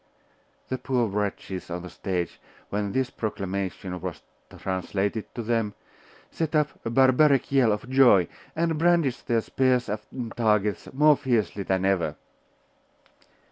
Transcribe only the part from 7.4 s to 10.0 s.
yell of joy, and brandished their spears